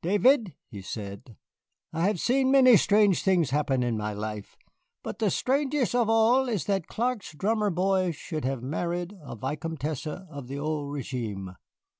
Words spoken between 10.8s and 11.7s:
régime."